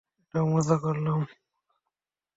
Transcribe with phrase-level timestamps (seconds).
[0.21, 1.19] এটাও মজা করলাম।